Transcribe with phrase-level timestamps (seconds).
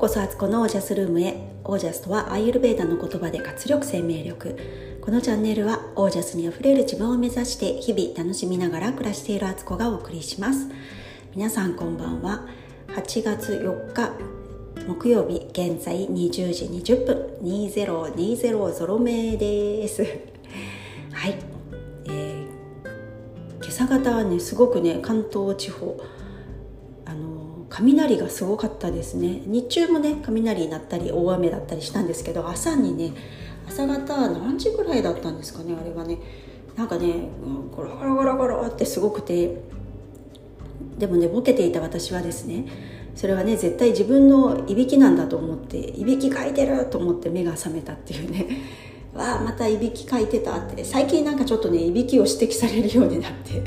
[0.00, 4.56] こそアツコのオージャスルームへオージャスとはアイユルベーダの言葉で活力生命力。
[5.02, 10.68] このチャンネルはオージャスにあふれる自分を目指して日々楽しみながら暮らしているアツコがお送りします。
[11.36, 12.46] 皆さんこんばんは。
[12.96, 14.12] 8月4日
[14.88, 17.16] 木曜日現在20時20分。
[17.42, 20.02] 2020ゾロ目です。
[21.12, 21.34] はい、
[22.06, 22.46] えー、
[23.58, 26.00] 今朝方はねすごくね関東地方
[27.80, 29.42] 雷がすごかったですね。
[29.46, 33.12] 日中もね雷になったり大雨だったりしたんですけど朝にね
[33.68, 36.18] 朝方何時ぐらいだったんですかねあれはね。
[36.76, 37.28] なんかね
[37.76, 39.62] ゴロゴロゴロゴロってすごくて。
[40.98, 42.66] でもねボケていた私はですね
[43.14, 48.46] それはね絶対自分のいびきなんだと思っていびきかいてると思って目が覚めたっていうね。
[49.14, 50.84] わあまたいびきかいてたって。
[50.84, 53.62] 最近なんかちょっとねいびきを指摘されるようになって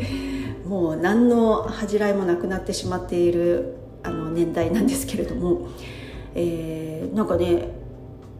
[0.65, 5.69] もう何の恥じらいもなくなってしまっているあの年代なんですけれども、
[6.35, 7.69] えー、なんかね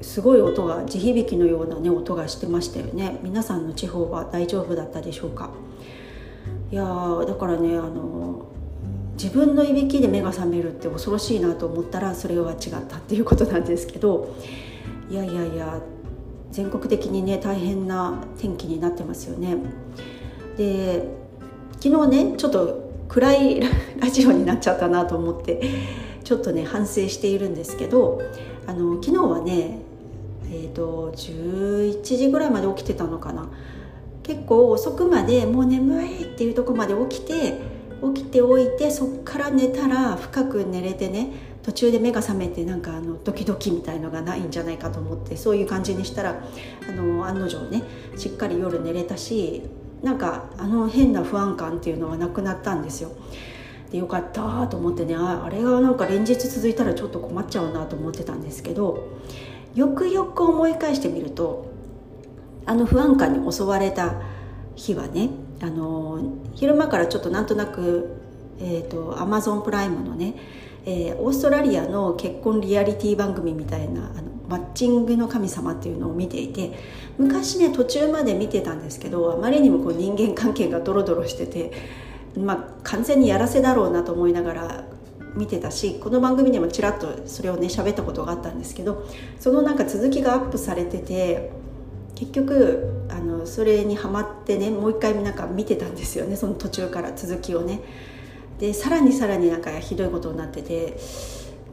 [0.01, 3.19] すごい音が地響きのようなね音がしてましたよね。
[3.23, 5.51] 皆さんの地方は大丈夫だったでしょうか？
[6.71, 6.83] いや
[7.27, 8.47] だからねあの
[9.13, 14.35] 自分のいびきで目が覚めるって恐ろしいなと思ったらそれは違ったっていうことなんですけど
[15.09, 15.79] いやいやいや
[16.51, 19.55] 全国的にね大変な天気になってますよね。
[20.57, 21.07] で
[21.79, 22.82] 昨日ねちょっと
[23.13, 23.61] 暗い
[23.99, 25.61] ラジオになっちゃったなと思って
[26.23, 28.19] ちょっとね反省しているんですけど
[28.65, 29.79] あの昨日はね
[30.53, 33.49] えーと、11時ぐらいまで起きてたのかな。
[34.21, 37.59] 結構遅くまでもう眠いっていうとこまで起きて
[38.15, 46.41] 起きておいてそっから寝たら深く寝れてね途中で目が覚めてなんかあのドキドキみたいのがないんじゃないかと思ってそういう感じにしたら
[46.87, 47.83] あの案の定ね
[48.15, 49.63] しっかり夜寝れたし
[50.03, 53.11] なんかあの変な不安感っていうのはなくなったんですよ。
[53.91, 59.07] でよかったと思ってねあれがなんか連日続いたらちょっと困っちゃうなと思ってたんですけど
[59.75, 61.71] よくよく思い返してみると
[62.65, 64.15] あの不安感に襲われた
[64.75, 65.29] 日はね
[65.61, 66.19] あの
[66.55, 68.23] 昼間からちょっとなんとなく
[68.59, 70.35] えーと、アマゾンプライムのね、
[70.85, 76.73] えー、オーストラリアの結婚リアリティ番組みたいなあのマッチングの神様っていうのを見ていて
[77.17, 81.71] 昔ね途中まで見てたんですけどあまりにもこう人間関係がドロドロしてて、
[82.37, 84.83] まあ、完全にやらせだろうなと思いながら
[85.35, 89.07] 見てたしこの番組でもちらっとそれをね喋ったことがあったんですけど
[89.39, 91.51] そのなんか続きがアップされてて
[92.15, 97.79] 結局あのそれにはまってねもう一回なんか見てたんですよねその途中から続きをね。
[98.59, 100.97] でさらにさらになんかひどいことになってて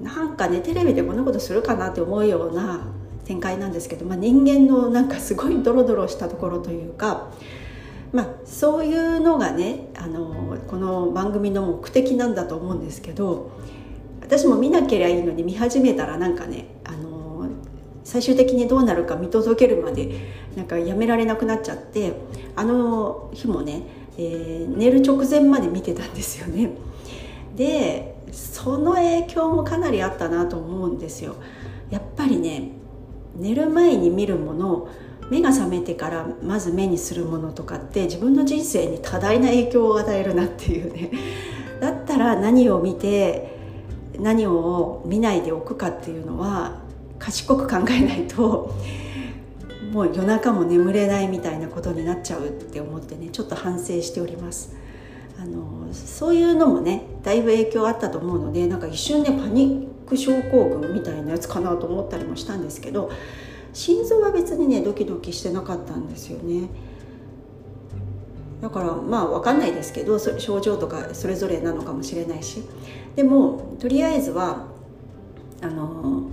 [0.02, 2.86] なんかねテレビでこんなことするかなって思うような
[3.24, 7.30] 展開なんですけど、まあ、人間のなんかすごいドロドロしたところというか、
[8.12, 13.52] まあ、そういうのがねあのこの番組の目的なんだと思うんですけど
[14.20, 17.48] 私も見なければいいのに見始めたらなんかねあの
[18.02, 20.10] 最終的にどうなるか見届けるまで
[20.56, 22.14] なんかやめられなくなっちゃって
[22.56, 23.82] あの日もね、
[24.18, 26.70] えー、寝る直前まで見てたんですよね。
[27.54, 31.36] でその影響もかなりあったなと思うんですよ。
[31.90, 32.70] やっぱりね
[33.36, 34.88] 寝る前に見るもの
[35.30, 41.10] 目が覚めてからまず目にするものとかって自分の人生に多大な影響を与えるなっていうね
[41.80, 43.56] だったら何を見て
[44.18, 46.80] 何を見ないでおくかっていうのは
[47.18, 48.74] 賢く考えないと
[49.92, 54.74] もう夜中も眠れないみたいなことになっちゃうって思ってねちょっと反省しております
[55.40, 63.10] あのそういうのもねだいぶ影響あったと思うのでなんか一瞬ねパニック症候群みたいなやつかなと思ったりもしたんですけど
[63.72, 66.68] 心臓は別にねドキドキしてなかったんですよね。
[68.60, 72.62] だからまあ分かんないですけど症状とかそれぞれなのかもしれないし。
[73.16, 74.66] でもとりあえずは
[75.62, 76.24] あの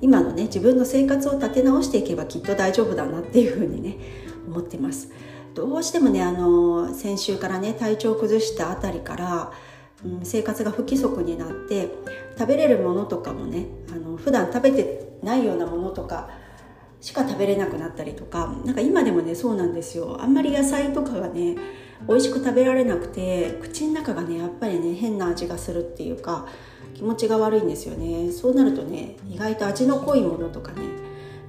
[0.00, 3.96] 今のね自分の生活を立て直していけばきっと大丈夫だなっていうふうにね
[4.46, 5.10] 思ってます。
[5.58, 9.52] どうしてもねあの先週からね体調を崩したあたりから
[10.04, 11.88] うん、生活が不規則になって
[12.38, 16.30] 食べれるものとかもねあの普段食べてないようなものとか
[17.00, 20.18] しか食べれなくなったりとかなんか今でもねそうなんですよ。
[20.20, 21.56] あんまり野菜とかがね
[22.08, 26.46] 美味しく食べられなくて口の中がねやっぱりね変な味がするっていうか
[26.94, 28.32] 気持ちが悪いんですよね。
[28.32, 30.82] そうなるとね意外と味の濃いものとかね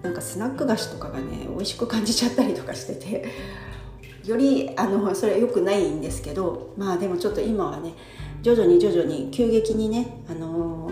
[0.01, 3.25] なんかスナック菓子とかがね美味しく感じちゃったりとかしてて
[4.29, 7.93] よりあのそれは良くないんですけどまあでもちょっと今はね
[8.41, 10.89] 徐々に徐々に急激にね、あの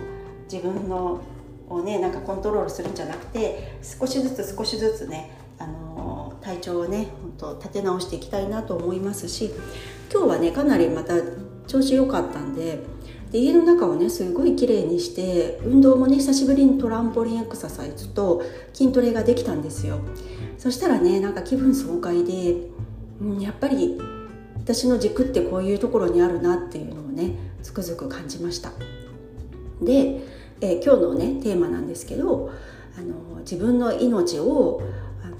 [0.51, 1.21] 自分の
[1.69, 9.51] をねなんかコントロールするんじゃなくて少しずつ少しずつね、あの体調をね本当立て直していきたいなと思いますし
[10.11, 11.13] 今日はねかなりまた
[11.67, 12.79] 調子良かったんで
[13.31, 18.41] で家の中をねすごい綺麗にして運動もね久しぶりにトランポリンエクササイズと
[18.73, 19.99] 筋トレができたんですよ。
[20.57, 22.55] そしたらねなんか気分爽快で、
[23.47, 23.97] やっぱり
[24.57, 27.31] 私の軸ってこういうところにあるなっていうのをね
[27.63, 28.71] つくづく感じました
[29.81, 30.19] で、
[30.59, 32.51] えー、今日のねテーマなんですけど
[32.97, 34.81] あの自分の命を
[35.23, 35.37] あの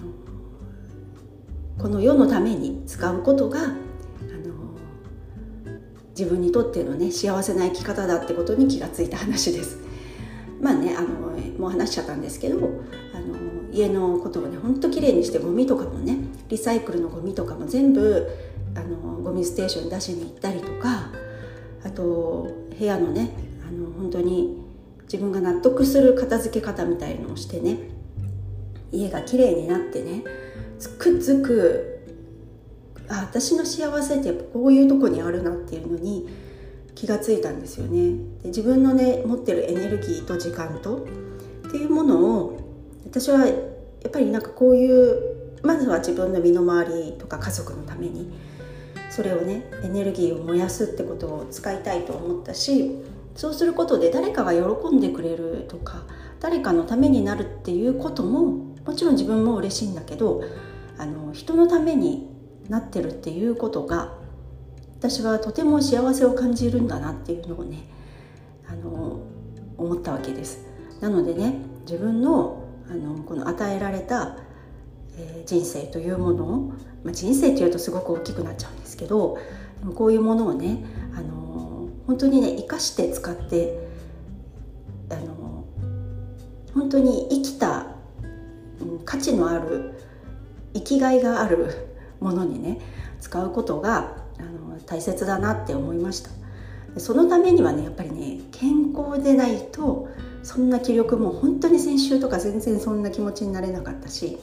[1.78, 3.76] この世のために使うことがあの
[6.18, 9.80] 自分にとってのね幸せな生き方だってことに気がついた話です。
[10.62, 11.10] まあねあの
[11.60, 12.58] もう話しちゃったんですけど
[13.14, 13.47] あの
[13.78, 16.18] 家のことをねほんと綺麗にしてゴミとかもね
[16.50, 18.28] リサイクルのゴミとかも全部
[18.76, 21.10] あのゴミステーションに出しに行ったりとか
[21.84, 23.32] あと部屋のね
[23.68, 24.58] あの本当に
[25.04, 27.78] 自分が納得する片付け方みたいのをしてね
[28.92, 30.24] 家が綺麗になってね
[30.80, 31.98] つくづく
[33.10, 36.28] あ私の幸せってっこういうとこにあるなっていうのに
[36.94, 38.18] 気がついたんですよね。
[38.42, 41.04] で自分のね持ってるエネルギーと時間と
[41.68, 42.67] っていうものを
[43.10, 43.54] 私はや
[44.08, 48.32] っぱりなんかこういうまずは自分の身の回りとか家族のために
[49.10, 53.02] それをねエネルギーを燃やすってことを使いたいと思ったし
[53.36, 56.04] そうすることで誰かが喜んでくれるとか
[56.40, 60.44] 誰かのためになるっていうことももちろん自分も嬉しいんだけど
[60.98, 62.30] あの人のために
[62.68, 64.14] なってるっていうことが
[65.00, 67.88] 私はとても幸せを感じるんだなっていうのをね
[68.68, 69.22] あの
[69.78, 70.66] 思ったわけです。
[71.00, 71.56] なのでね
[71.86, 74.38] 自分のあのこの与えられた、
[75.18, 76.58] えー、人生というものを、
[77.04, 79.38] まあ、人生っていうとすごく大きくなっちゃうんですけど
[79.96, 80.84] こういうものをね
[81.16, 83.78] あの本当にね生かして使って
[85.10, 85.66] あの
[86.74, 87.88] 本当に生きた、
[89.04, 90.00] 価値のある
[90.74, 91.88] 生きがいがある
[92.20, 92.80] ものにね
[93.20, 96.30] 使うことがあの大切だなって思いました。
[97.00, 100.10] そのためにはねやっぱりね健康でないと
[100.48, 104.38] そんな気力も本当に先週とか全然そんな気持ちになれなかったし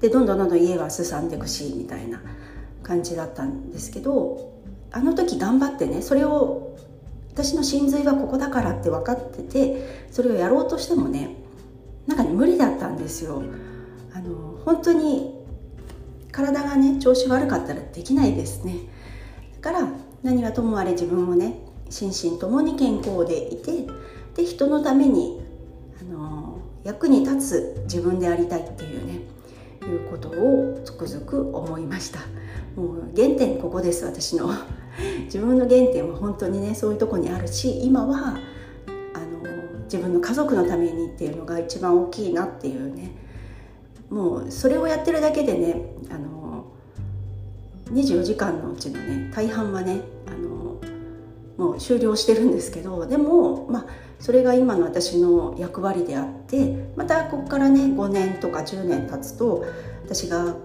[0.00, 2.22] でどんどんどんどん家はすさんでくしみたいな
[2.84, 4.52] 感じだったんですけど
[4.92, 6.76] あの時頑張ってねそれを
[7.32, 11.34] 私の真髄はここだからって分かっててそれをやろうとしてもね
[12.06, 13.42] なんかね無理だったんですよ。
[14.14, 15.34] あの本当に
[16.30, 18.76] 体がね調子悪かったらできないですね。
[19.60, 19.88] だから
[20.22, 21.58] 何はともあれ自分をね
[21.90, 23.88] 心身ともに健康でいて
[24.36, 25.40] で人のために
[26.00, 29.20] あの役に立つ自分でありたいっていうね
[29.82, 32.20] いうことをつくづく思いました。
[32.76, 34.50] もう原点ここです私の
[35.24, 38.36] 自分の原点は本当にねそういうとこにあるし今は
[39.14, 43.12] あの自分の家族のためにっていうのが一番大きいなっていうね
[44.10, 46.66] もうそれをやってるだけでねあの
[47.92, 50.76] 24時間のうちのね大半はねあの
[51.56, 53.86] もう終了してるんですけどでもまあ
[54.18, 59.64] それが今の私の役割であってまたここからね5年とか10年経つと
[60.04, 60.56] 私が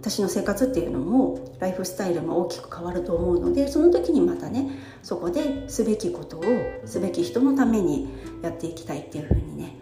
[0.00, 4.70] 私の生活っていうのもライフスタイルも大きく変わると思うのでその時にまたね
[5.02, 6.42] そこですべきことを
[6.84, 8.08] すべき人のために
[8.42, 9.74] やっていきたいっていうふうにね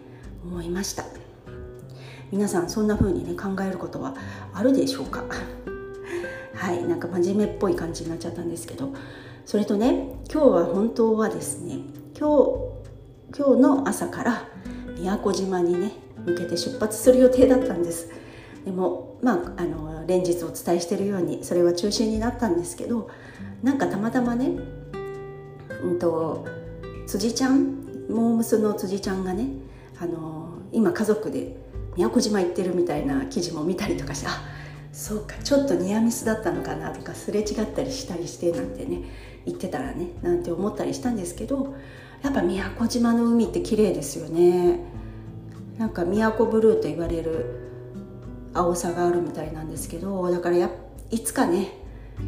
[0.43, 1.03] 思いました。
[2.31, 4.15] 皆さんそんな風にね考えることは
[4.53, 5.23] あるでしょうか？
[6.55, 8.89] はいなんか真面目っぽい感じになっちゃったんですけど。
[9.45, 11.77] それとね今日は本当はですね
[12.17, 12.29] 今
[13.33, 14.47] 日今日の朝から
[14.97, 15.91] 宮古島にね
[16.25, 18.09] 向けて出発する予定だったんです。
[18.63, 23.09] でもまああの連日お伝えしているようにそれは中止になったんですけど
[23.61, 24.51] なんかたまたまね、
[25.83, 26.47] うんと、
[27.05, 29.49] 辻ちゃんモームスの辻ちゃんがね
[29.99, 31.57] あの今家族で
[31.97, 34.41] 宮古島行ってるみたいな記事も見たりとかしてあ
[34.93, 39.01] そうかちょっとニアミスだったのかなとかすれ違ったりしたりしてなんてね
[39.45, 41.75] 言ってたらねなんて思ったりしたんですけど
[42.25, 44.79] やっぱ宮古島の海って綺麗ですよね。
[45.77, 47.61] なんか宮古ブルーと言われる
[48.51, 50.71] 青さがあるみたいなんですけどだからや
[51.11, 51.73] いつかね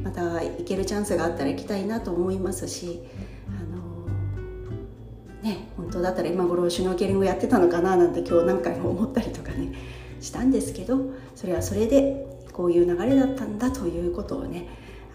[0.03, 3.01] また行けるチャンスがあったら行きたいなと思いますし
[3.47, 9.71] あのね本当だったら今頃シュノーケリングやってたのかななんて今日何回も思ったりとかね
[10.19, 10.99] したんですけど
[11.33, 14.67] それはそれでこういう流れだったんだということをね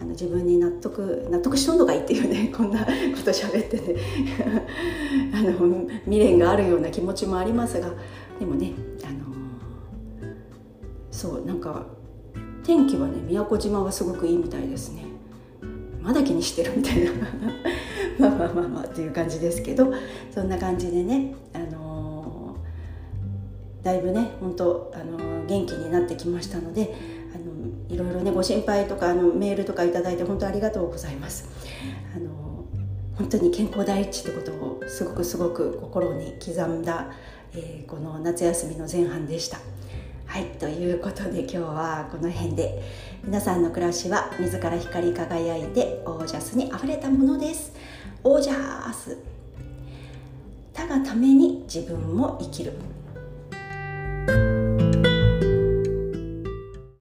[0.03, 2.85] あの自分に納得納得しとんのがいいっていうね こんなこ
[3.23, 3.95] と喋ってね
[5.33, 7.89] あの未練があるような気持ちもありますが。
[8.39, 9.19] でもねあの
[11.11, 11.85] そうなんか
[12.63, 15.05] 天気はね宮古島はすごくいいみたいですね。
[16.01, 17.11] まだ気にしてるみたいな。
[18.19, 19.93] まあまあまあまあっていう感じですけど。
[20.33, 22.55] そんな感じでねあの、
[23.83, 25.17] だいぶね本当あの、
[25.47, 26.93] 元気になってきましたので
[27.33, 27.43] あの
[27.89, 31.49] いろいろねご心配とかあのメールとか頂いて本当ありがとうございます。
[32.15, 32.65] あの
[33.15, 37.11] 本当に健康第一ってことをすごくすごく心に刻んだ、
[37.53, 39.59] えー、この夏休みの前半でした。
[40.25, 42.81] はいということで今日はこの辺で
[43.23, 47.73] 皆さんの暮らしは自ら光り輝いてオージャスにあふれたものです。
[48.23, 49.17] オージャス。
[50.73, 52.73] 他がために自分も生きる。